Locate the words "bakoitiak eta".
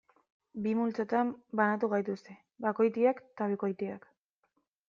2.67-3.51